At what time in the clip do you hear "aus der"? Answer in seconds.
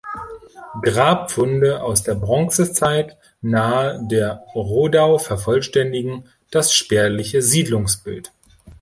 1.83-2.15